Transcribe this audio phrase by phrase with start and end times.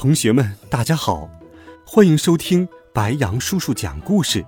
[0.00, 1.28] 同学们，大家好，
[1.86, 4.42] 欢迎收听白羊叔叔讲故事。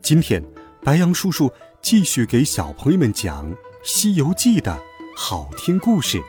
[0.00, 0.42] 今天，
[0.82, 1.52] 白羊叔叔
[1.82, 3.52] 继续给小朋友们讲
[3.84, 4.82] 《西游记》的
[5.14, 6.22] 好听故事，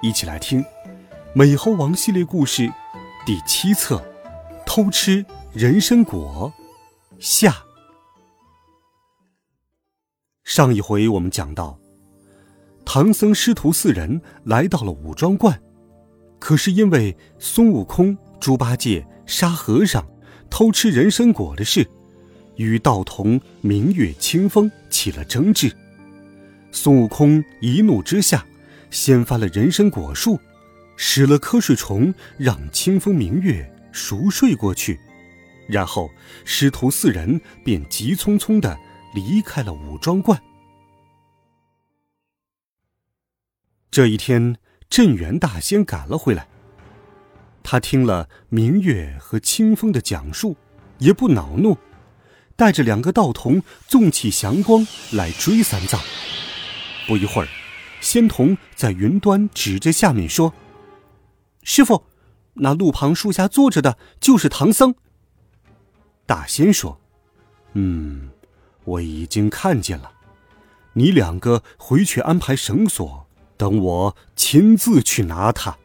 [0.00, 0.62] 一起来听
[1.34, 2.72] 《美猴王》系列故事
[3.26, 3.96] 第七册
[4.64, 6.50] 《偷吃人参果》
[7.20, 7.62] 下。
[10.44, 11.78] 上一回我们讲到，
[12.86, 15.60] 唐僧师徒四人来到了五庄观。
[16.38, 20.06] 可是因为孙悟空、猪八戒沙和尚、
[20.50, 21.88] 偷吃人参果的事，
[22.56, 25.74] 与道童明月清风起了争执。
[26.70, 28.44] 孙悟空一怒之下，
[28.90, 30.38] 掀翻了人参果树，
[30.96, 35.00] 使了瞌睡虫，让清风明月熟睡过去。
[35.66, 36.10] 然后
[36.44, 38.76] 师徒四人便急匆匆的
[39.14, 40.38] 离开了武庄观。
[43.90, 44.56] 这一天。
[44.94, 46.46] 镇元大仙赶了回来。
[47.64, 50.56] 他听了明月和清风的讲述，
[50.98, 51.76] 也不恼怒，
[52.54, 56.00] 带着两个道童纵起祥光来追三藏。
[57.08, 57.48] 不一会儿，
[58.00, 60.54] 仙童在云端指着下面说
[61.64, 62.04] ：“师傅，
[62.52, 64.94] 那路旁树下坐着的就是唐僧。”
[66.24, 67.00] 大仙说
[67.74, 68.30] ：“嗯，
[68.84, 70.12] 我已经看见了。
[70.92, 73.22] 你两个回去安排绳索。”
[73.56, 75.76] 等我亲自去拿他。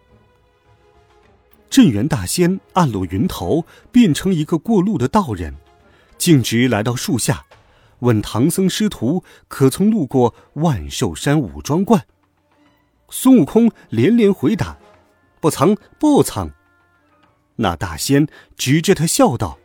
[1.70, 5.56] 镇元大仙暗落云头，变成一个过路的道人，
[6.18, 7.46] 径直来到树下，
[8.00, 12.06] 问唐僧师徒可曾路过万寿山武庄观。
[13.10, 14.78] 孙悟空连连回答
[15.40, 16.52] ：“不曾，不曾。”
[17.58, 19.60] 那大仙指着他笑道：“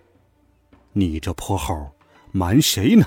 [0.93, 1.93] 你这泼猴，
[2.33, 3.07] 瞒谁呢？”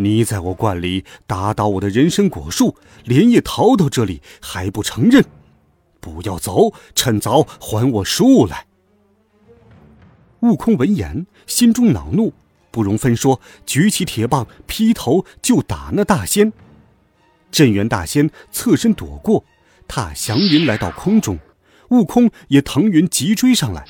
[0.00, 5.24] 你在我观里打倒我的人参果树，连夜逃到这里还不承认？
[6.00, 8.66] 不要走，趁早还我树来！
[10.40, 12.32] 悟空闻言，心中恼怒，
[12.70, 16.52] 不容分说，举起铁棒劈头就打那大仙。
[17.50, 19.44] 镇元大仙侧身躲过，
[19.88, 21.40] 踏祥云来到空中，
[21.88, 23.84] 悟空也腾云急追上来。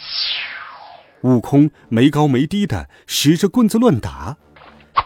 [1.21, 4.39] 悟空没高没低的使着棍子乱打。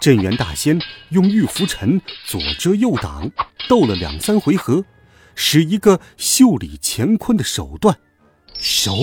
[0.02, 0.80] 镇元大仙
[1.10, 3.30] 用玉浮尘左遮右挡，
[3.68, 4.84] 斗了两三回合，
[5.36, 7.96] 使一个袖里乾坤的手段，
[8.58, 8.96] 手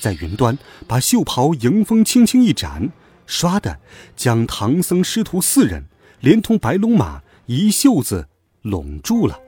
[0.00, 0.58] 在云端
[0.88, 2.90] 把袖袍迎风轻轻一展，
[3.28, 3.78] 唰的
[4.16, 5.84] 将唐僧师徒四人
[6.18, 8.26] 连同白龙马一袖子
[8.62, 9.38] 拢住了。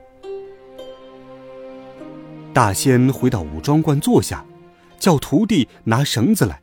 [2.53, 4.45] 大仙回到武庄观坐下，
[5.01, 6.61] 叫徒弟拿绳子来，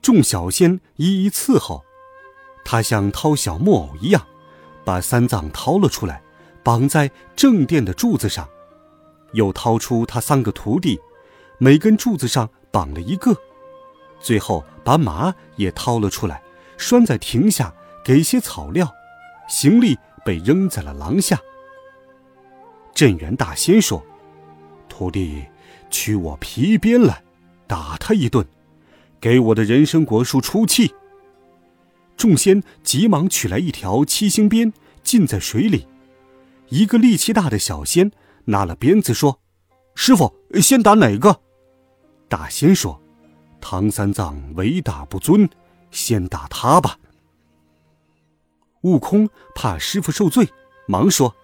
[0.00, 1.84] 众小仙一一伺候。
[2.64, 4.24] 他像掏小木偶一样，
[4.84, 6.22] 把三藏掏了出来，
[6.62, 8.48] 绑在正殿的柱子上，
[9.32, 11.00] 又掏出他三个徒弟，
[11.58, 13.36] 每根柱子上绑了一个，
[14.20, 16.42] 最后把马也掏了出来，
[16.76, 18.88] 拴在亭下，给些草料，
[19.48, 21.38] 行李被扔在了廊下。
[22.94, 24.04] 镇元大仙说
[24.88, 25.44] ：“徒弟，
[25.88, 27.22] 取我皮鞭来，
[27.66, 28.46] 打他一顿，
[29.18, 30.94] 给我的人参果树出气。”
[32.20, 34.70] 众仙急忙取来一条七星鞭，
[35.02, 35.86] 浸在水里。
[36.68, 38.12] 一个力气大的小仙
[38.44, 39.40] 拿了鞭子说
[39.96, 41.40] ：“师傅，先打哪个？”
[42.28, 43.00] 大仙说
[43.58, 45.48] ：“唐三藏为大不尊，
[45.90, 46.98] 先打他吧。”
[48.84, 50.46] 悟空怕师傅受罪，
[50.86, 51.34] 忙说：“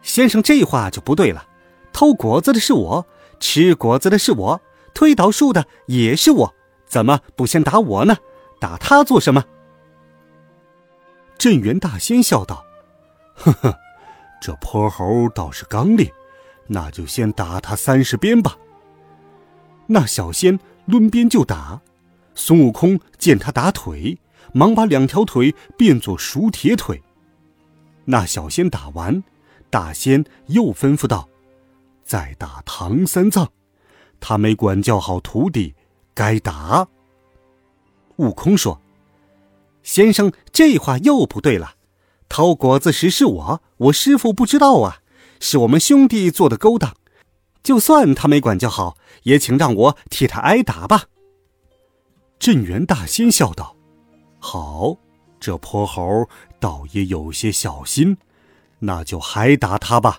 [0.00, 1.44] 先生这话就不对了。
[1.92, 3.04] 偷果子的是我，
[3.40, 4.60] 吃果子的是我，
[4.94, 6.54] 推倒树的也是我，
[6.86, 8.16] 怎么不先打我呢？”
[8.64, 9.44] 打他做什么？
[11.36, 12.64] 镇元大仙笑道
[13.36, 13.78] ：“呵呵，
[14.40, 16.10] 这泼猴倒是刚烈，
[16.68, 18.56] 那就先打他三十鞭吧。”
[19.88, 21.82] 那小仙抡鞭就打，
[22.34, 24.18] 孙悟空见他打腿，
[24.54, 27.02] 忙把两条腿变作熟铁腿。
[28.06, 29.22] 那小仙打完，
[29.68, 31.28] 大仙又吩咐道
[32.02, 33.46] ：“再打唐三藏，
[34.20, 35.74] 他没管教好徒弟，
[36.14, 36.88] 该打。”
[38.16, 38.80] 悟空说
[39.82, 41.74] ：“先生，这话又不对了。
[42.28, 44.98] 偷果子时是我，我师傅不知道啊，
[45.40, 46.94] 是我们兄弟做的勾当。
[47.62, 51.04] 就算他没管教好，也请让我替他挨打吧。”
[52.38, 53.76] 镇元大仙笑道
[54.38, 54.96] ：“好，
[55.40, 56.28] 这泼猴
[56.60, 58.18] 倒也有些小心，
[58.80, 60.18] 那就还打他吧。”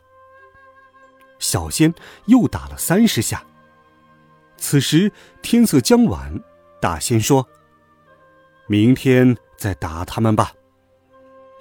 [1.38, 1.94] 小仙
[2.26, 3.44] 又打了三十下。
[4.58, 5.12] 此时
[5.42, 6.42] 天色将晚，
[6.82, 7.48] 大仙说
[8.68, 10.54] ：“明天再打他们吧。”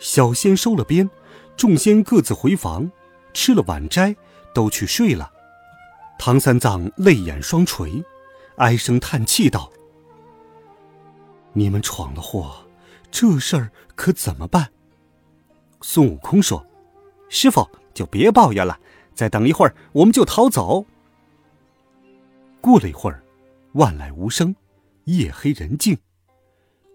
[0.00, 1.08] 小仙收了鞭，
[1.56, 2.90] 众仙各自回房，
[3.32, 4.14] 吃了晚斋，
[4.52, 5.32] 都去睡了。
[6.18, 8.04] 唐三藏泪眼双垂，
[8.56, 9.70] 唉声叹气道
[11.54, 12.66] ：“你们闯了祸，
[13.10, 14.70] 这事儿可怎么办？”
[15.80, 16.66] 孙悟空说
[17.30, 18.78] ：“师傅就别抱怨了，
[19.14, 20.86] 再等一会儿，我们就逃走。”
[22.60, 23.22] 过了一会儿，
[23.72, 24.54] 万籁无声，
[25.04, 25.98] 夜黑人静。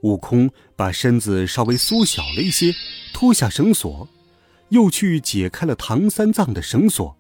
[0.02, 2.74] 悟空把身子稍微缩小了一些，
[3.14, 4.08] 脱下绳索，
[4.70, 7.16] 又去解开了唐三藏的绳索，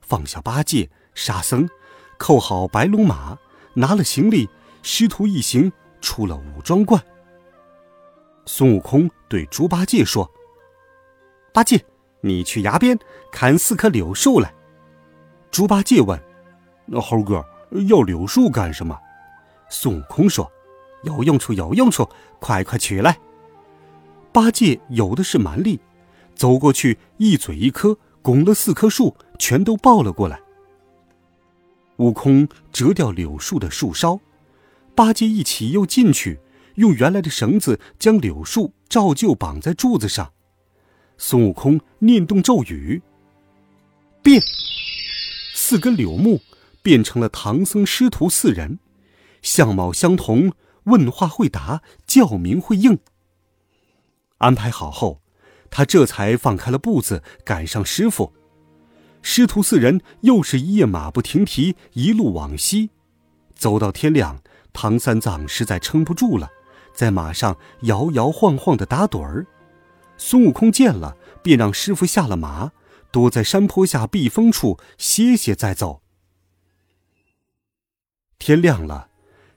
[0.00, 1.68] 放下八戒、沙僧，
[2.18, 3.38] 扣好白龙马，
[3.74, 4.48] 拿了行李，
[4.82, 7.02] 师徒一行出了五庄观。
[8.46, 10.30] 孙悟空对猪八戒说
[11.54, 11.82] ：“八戒，
[12.20, 12.98] 你去崖边
[13.32, 14.52] 砍四棵柳树来。”
[15.50, 16.20] 猪八戒问
[16.84, 17.44] ：“那猴哥？”
[17.88, 18.96] 要柳树干什么？
[19.68, 20.48] 孙悟空说
[21.04, 22.08] ：“有用处，有用处，
[22.40, 23.18] 快快取来。”
[24.32, 25.78] 八戒有的是蛮力，
[26.34, 30.40] 走过去，一嘴一颗，拱了四棵树，全都抱了过来。
[31.98, 34.18] 悟空折掉柳树的树梢，
[34.94, 36.40] 八戒一起又进去，
[36.74, 40.32] 用原来的绳子将柳树照旧绑在柱子上。
[41.16, 43.00] 孙悟空念动咒语，
[44.22, 44.42] 变，
[45.54, 46.40] 四根柳木。
[46.82, 48.78] 变成了唐僧师徒四人，
[49.40, 50.52] 相貌相同，
[50.84, 52.98] 问话会答，叫名会应。
[54.38, 55.22] 安排好后，
[55.70, 58.32] 他这才放开了步子，赶上师傅。
[59.22, 62.90] 师徒四人又是一夜马不停蹄，一路往西，
[63.54, 64.42] 走到天亮。
[64.72, 66.50] 唐三藏实在撑不住了，
[66.92, 69.46] 在马上摇摇晃晃的打盹儿。
[70.16, 72.72] 孙悟空见了，便让师傅下了马，
[73.12, 76.02] 躲在山坡下避风处歇歇再走。
[78.38, 79.08] 天亮了，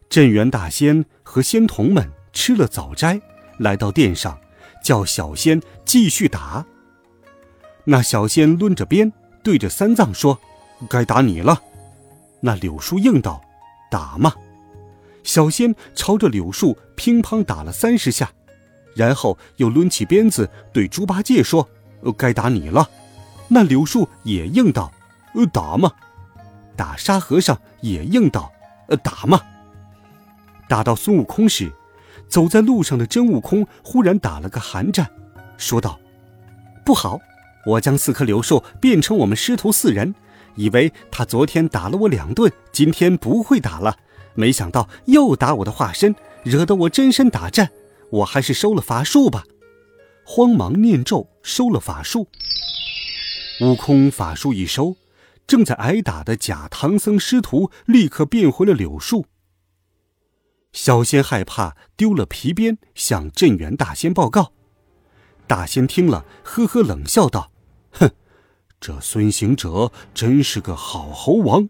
[0.09, 3.19] 镇元大仙和仙童们吃了早斋，
[3.59, 4.39] 来到殿上，
[4.83, 6.65] 叫小仙继续打。
[7.83, 9.11] 那小仙抡着鞭，
[9.43, 10.39] 对着三藏说
[10.89, 11.61] ：“该打你了。”
[12.41, 13.41] 那柳树应道
[13.91, 14.33] ：“打嘛！”
[15.23, 18.31] 小仙朝着柳树乒乓打了三十下，
[18.95, 21.67] 然后又抡起鞭子对猪八戒说
[22.01, 22.89] ：“呃该打你了。”
[23.49, 24.91] 那柳树也应道
[25.35, 25.91] ：“呃打嘛！”
[26.77, 28.51] 打沙和尚也应道。
[28.87, 29.41] 呃，打嘛！
[30.67, 31.71] 打到孙悟空时，
[32.27, 35.09] 走在路上的真悟空忽然打了个寒战，
[35.57, 35.99] 说道
[36.85, 37.19] ：“不好！
[37.65, 40.13] 我将四棵柳树变成我们师徒四人，
[40.55, 43.97] 以为他昨天打了我两顿，今天不会打了。
[44.35, 47.69] 没想到又打我的化身，惹得我真身打战。
[48.09, 49.43] 我还是收了法术吧。”
[50.23, 52.27] 慌忙念咒，收了法术。
[53.61, 54.95] 悟空法术一收。
[55.47, 59.25] 正在挨打的假唐僧师徒立刻变回了柳树。
[60.73, 64.53] 小仙害怕丢了皮鞭，向镇元大仙报告。
[65.47, 67.51] 大仙听了，呵呵冷笑道
[67.91, 68.11] ：“哼，
[68.79, 71.69] 这孙行者真是个好猴王。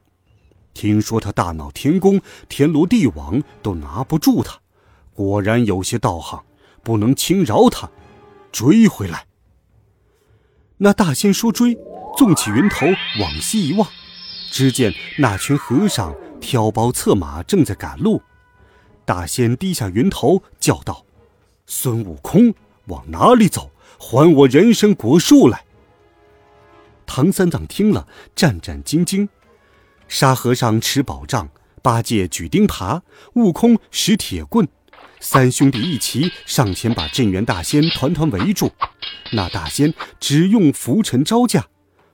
[0.73, 4.59] 听说他大闹天宫，天罗地网都拿不住他，
[5.13, 6.43] 果然有些道行，
[6.83, 7.89] 不能轻饶他，
[8.51, 9.25] 追回来。”
[10.77, 11.77] 那大仙说：“追。”
[12.17, 12.87] 纵起云头
[13.21, 13.87] 往西一望，
[14.49, 18.19] 只见那群和尚挑包策马，正在赶路。
[19.07, 21.05] 大仙低下云头，叫道
[21.65, 22.53] ：“孙悟空，
[22.87, 23.71] 往哪里走？
[23.97, 25.63] 还我人参果树来！”
[27.07, 29.29] 唐三藏听了，战战兢兢。
[30.09, 31.47] 沙和尚持宝杖，
[31.81, 32.99] 八戒举钉耙，
[33.35, 34.67] 悟空使铁棍，
[35.21, 38.73] 三兄弟一齐上前把镇元大仙团团围住。
[39.31, 41.67] 那大仙只用拂尘招架。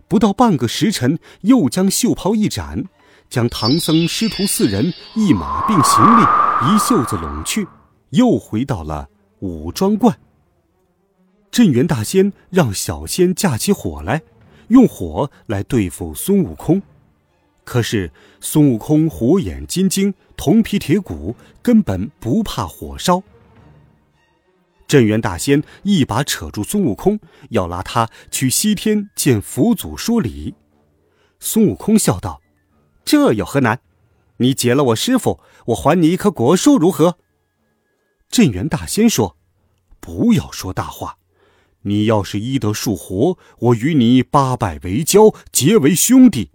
[0.07, 2.83] 不到半个时辰，又将袖袍一展，
[3.31, 6.23] 将唐僧师徒四人一马并行李
[6.65, 7.67] 一袖子拢去，
[8.11, 10.17] 又回到了五庄观。
[11.51, 14.21] 镇元大仙让小仙架起火来，
[14.69, 16.81] 用火来对付孙悟空，
[17.65, 23.21] 可是孙悟空火眼金睛，铜皮铁骨，根本不怕火烧。
[24.87, 30.55] 镇元大仙一把扯住孙悟空，要拉他去西天见佛祖说理。
[31.41, 32.41] 孙悟空笑道
[33.03, 33.81] ：“这有何难？
[34.37, 37.17] 你解了我师傅，我还你一棵果树，如何？”
[38.29, 39.37] 镇元大仙说
[39.99, 41.17] ：“不要说大话，
[41.81, 46.51] 你要是医得树活，我与你八拜为交，结为兄弟。”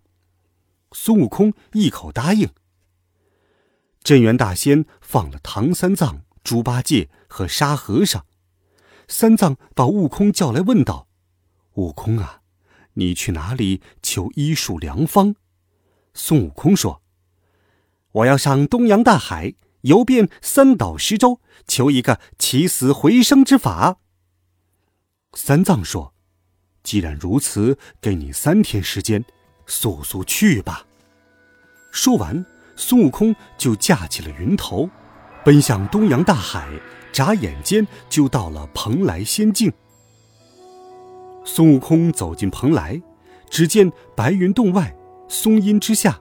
[0.92, 2.48] 孙悟空一口答应。
[4.02, 8.24] 镇元大仙放了唐三藏、猪八戒和沙和尚。
[9.06, 11.08] 三藏把悟空叫来，问道
[11.74, 12.40] ：“悟空啊，
[12.94, 15.34] 你去哪里求医术良方？”
[16.14, 17.02] 孙悟空说
[18.12, 23.98] ：“我要上东洋大海，游遍三岛十洲，求一个起死回生之法。”
[25.34, 26.14] 三藏说
[26.82, 29.24] ：“既然如此，给你三天时间，
[29.66, 30.86] 速速去吧。”
[31.92, 32.44] 说完。
[32.80, 34.88] 孙悟空就架起了云头，
[35.44, 36.68] 奔向东洋大海，
[37.12, 39.72] 眨眼间就到了蓬莱仙境。
[41.44, 43.02] 孙悟空走进蓬莱，
[43.50, 44.96] 只见白云洞外，
[45.26, 46.20] 松阴之下，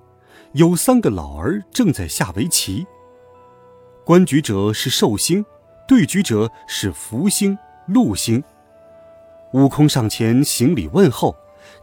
[0.54, 2.86] 有三个老儿正在下围棋。
[4.04, 5.46] 观局者是寿星，
[5.88, 8.44] 对局者是福星、禄星。
[9.54, 11.36] 悟空上前行礼问候。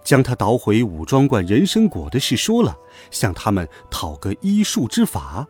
[0.02, 2.76] 将他捣毁五庄观人参果的事说了，
[3.10, 5.46] 向他们讨个医术之法。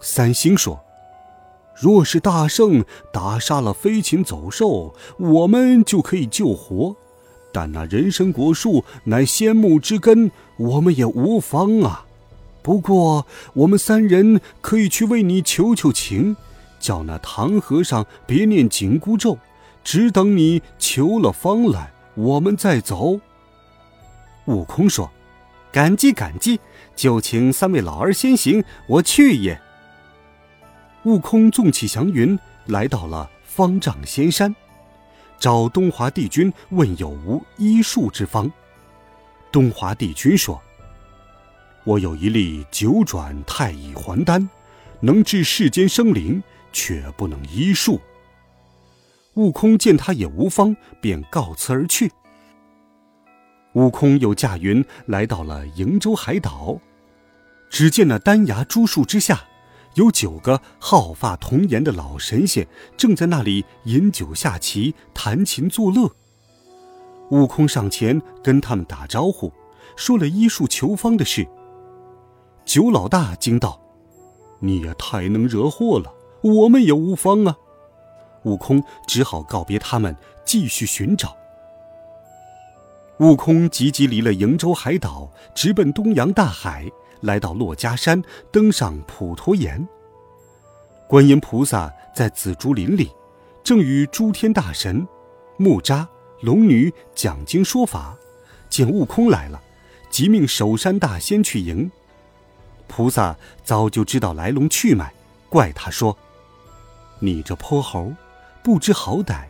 [0.00, 0.80] 三星说
[1.74, 6.94] ：“若是大圣打杀了飞禽走兽，我们就可以救活；
[7.52, 12.04] 但那人参果树乃仙木之根，我们也无妨啊。
[12.62, 16.36] 不过我们三人可以去为你求求情，
[16.78, 19.38] 叫那唐和尚别念紧箍咒，
[19.82, 23.20] 只等你求了方来。”我们再走。
[24.46, 25.08] 悟空说
[25.70, 26.58] ：“感激感激，
[26.96, 29.60] 就请三位老儿先行，我去也。”
[31.04, 32.36] 悟空纵起祥云，
[32.66, 34.52] 来到了方丈仙山，
[35.38, 38.50] 找东华帝君问有无医术之方。
[39.52, 40.60] 东华帝君说
[41.84, 44.48] ：“我有一粒九转太乙还丹，
[45.00, 46.42] 能治世间生灵，
[46.72, 48.00] 却不能医术。”
[49.34, 52.10] 悟空见他也无方，便告辞而去。
[53.74, 56.80] 悟空又驾云来到了瀛洲海岛，
[57.70, 59.44] 只见那丹崖珠树之下，
[59.98, 62.64] 有九个皓发童颜的老神仙
[62.96, 66.08] 正在那里饮酒下棋、弹琴作乐。
[67.30, 69.52] 悟空上前跟他们打招呼，
[69.96, 71.44] 说了医术求方的事。
[72.64, 73.80] 九老大惊道
[74.60, 77.56] ：“你也太能惹祸了，我们也无方啊！”
[78.44, 81.36] 悟空只好告别他们，继续寻找。
[83.18, 86.88] 悟空急急离了瀛洲海岛，直奔东洋大海，
[87.20, 89.86] 来到珞珈山，登上普陀岩。
[91.08, 93.10] 观音菩萨在紫竹林里，
[93.64, 95.06] 正与诸天大神、
[95.56, 96.06] 木吒、
[96.42, 98.16] 龙女讲经说法，
[98.68, 99.60] 见悟空来了，
[100.10, 101.90] 即命守山大仙去迎。
[102.86, 105.12] 菩萨早就知道来龙去脉，
[105.48, 106.16] 怪他说
[107.20, 108.12] ：“你这泼猴！”
[108.62, 109.44] 不知好歹，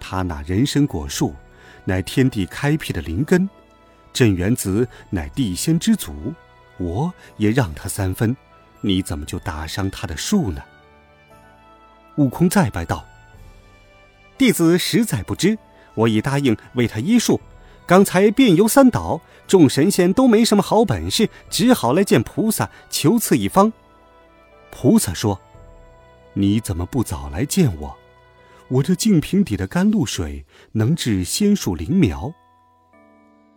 [0.00, 1.32] 他那人参果树，
[1.84, 3.48] 乃天地开辟的灵根，
[4.12, 6.12] 镇元子乃地仙之祖，
[6.78, 8.36] 我也让他三分，
[8.80, 10.62] 你怎么就打伤他的树呢？
[12.16, 13.04] 悟空再拜道
[14.38, 15.58] ：“弟子实在不知，
[15.94, 17.40] 我已答应为他医术，
[17.86, 23.72] 刚才遍游三岛，众神仙都没什么好本事，只好来见菩萨求赐一方。”
[24.70, 25.40] 菩萨说
[26.34, 27.96] ：“你怎么不早来见我？”
[28.68, 32.30] 我这净瓶底的甘露水能治仙树灵苗。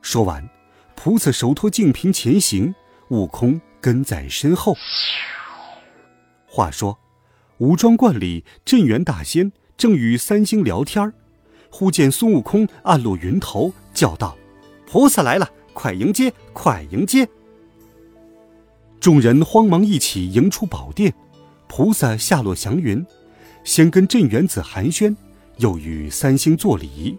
[0.01, 0.49] 说完，
[0.95, 2.73] 菩萨手托净瓶前行，
[3.11, 4.73] 悟空跟在身后。
[6.47, 6.97] 话说，
[7.57, 11.11] 武装观里镇元大仙正与三星聊天
[11.69, 14.37] 忽见孙悟空暗落云头，叫道
[14.87, 17.27] ：“菩萨来了，快迎接，快迎接！”
[19.01, 21.13] 众人慌忙一起迎出宝殿，
[21.67, 23.05] 菩萨下落祥云。
[23.65, 25.15] 先跟镇元子寒暄，
[25.57, 27.17] 又与三星作礼。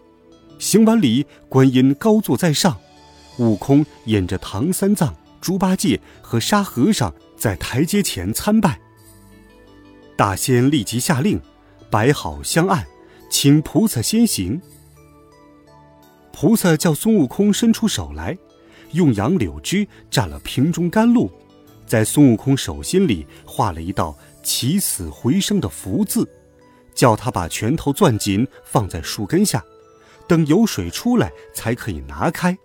[0.59, 2.79] 行完礼，观音高坐在上，
[3.39, 8.81] 悟空引着唐三藏、猪八戒和沙和尚在台阶前参拜。
[10.17, 11.39] 大仙立即下令，
[11.91, 12.87] 摆好香案，
[13.29, 14.59] 请菩萨先行。
[16.33, 18.39] 菩萨叫孙悟空伸出手来，
[18.93, 21.31] 用杨柳枝蘸了瓶中甘露，
[21.87, 24.17] 在孙悟空手心里画了一道。
[24.45, 26.29] 起死回生的福字，
[26.97, 29.65] 叫他把拳头攥紧，放在树根下，
[30.27, 32.59] 等有水出来才可以拿开。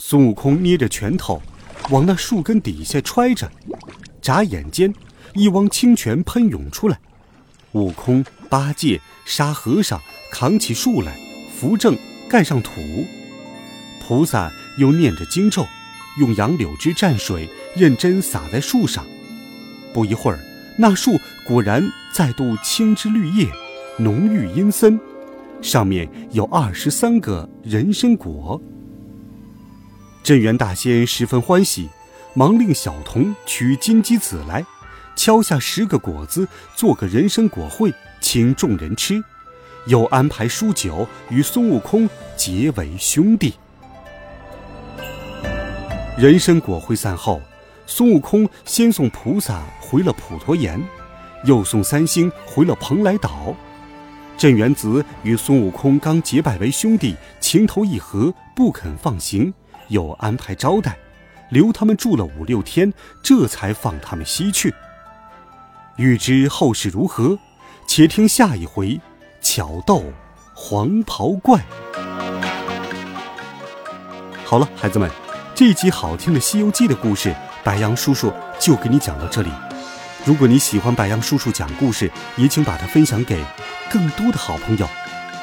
[0.00, 1.42] 孙悟空捏着拳头，
[1.90, 3.50] 往那树根底下揣着，
[4.22, 4.94] 眨眼间，
[5.34, 6.98] 一汪清泉喷涌出来。
[7.72, 10.00] 悟空、八戒、沙和尚
[10.30, 11.18] 扛起树来，
[11.52, 11.96] 扶正，
[12.28, 12.70] 盖上土。
[14.00, 15.66] 菩萨又念着经咒，
[16.20, 19.04] 用杨柳枝蘸水，认真洒在树上。
[19.92, 20.38] 不一会儿，
[20.78, 23.48] 那树果然再度青枝绿叶，
[23.98, 24.98] 浓郁阴森，
[25.60, 28.62] 上面有二十三个人参果。
[30.28, 31.88] 镇元大仙十分欢喜，
[32.34, 34.62] 忙令小童取金鸡子来，
[35.16, 39.24] 敲下十个果子，做个人参果会，请众人吃，
[39.86, 42.06] 又安排书酒与孙悟空
[42.36, 43.54] 结为兄弟。
[46.18, 47.40] 人参果会散后，
[47.86, 50.78] 孙悟空先送菩萨回了普陀岩，
[51.46, 53.56] 又送三星回了蓬莱岛。
[54.36, 59.54] 镇元子与孙悟空刚结拜为兄弟，情投意合，不肯放行，
[59.88, 60.96] 又安排招待，
[61.50, 62.92] 留他们住了五六天，
[63.22, 64.74] 这才放他们西去。
[65.96, 67.38] 欲知后事如何，
[67.86, 69.00] 且听下一回
[69.40, 70.04] 巧斗
[70.54, 71.60] 黄袍怪。
[74.44, 75.10] 好了，孩子们，
[75.54, 79.50] 这一集好听的《西游记》的故事，白羊叔叔就给你讲到这里。
[80.24, 83.44] 如果你喜欢白羊叔叔讲故事，也请把它分享给。
[83.90, 84.86] 更多的好朋友，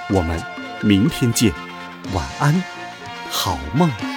[0.09, 0.39] 我们
[0.81, 1.51] 明天见，
[2.13, 2.63] 晚安，
[3.29, 4.14] 好梦。